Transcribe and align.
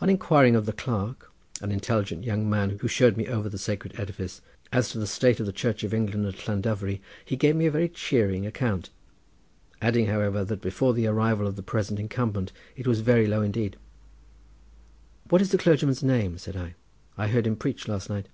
On 0.00 0.08
inquiring 0.08 0.56
of 0.56 0.64
the 0.64 0.72
clerk, 0.72 1.30
an 1.60 1.70
intelligent 1.72 2.24
young 2.24 2.48
man 2.48 2.78
who 2.78 2.88
showed 2.88 3.18
me 3.18 3.28
over 3.28 3.50
the 3.50 3.58
sacred 3.58 3.92
edifice, 4.00 4.40
as 4.72 4.88
to 4.88 4.98
the 4.98 5.06
state 5.06 5.40
of 5.40 5.44
the 5.44 5.52
Church 5.52 5.84
of 5.84 5.92
England 5.92 6.24
at 6.24 6.48
Llandovery, 6.48 7.02
he 7.22 7.36
gave 7.36 7.54
me 7.54 7.66
a 7.66 7.70
very 7.70 7.90
cheering 7.90 8.46
account, 8.46 8.88
adding, 9.82 10.06
however, 10.06 10.42
that 10.42 10.62
before 10.62 10.94
the 10.94 11.06
arrival 11.06 11.46
of 11.46 11.56
the 11.56 11.62
present 11.62 12.00
incumbent 12.00 12.50
it 12.76 12.86
was 12.86 13.00
very 13.00 13.26
low 13.26 13.42
indeed. 13.42 13.76
"What 15.28 15.42
is 15.42 15.50
the 15.50 15.58
clergyman's 15.58 16.02
name?" 16.02 16.38
said 16.38 16.56
I; 16.56 16.74
"I 17.18 17.26
heard 17.28 17.46
him 17.46 17.56
preach 17.56 17.86
last 17.86 18.08
night." 18.08 18.28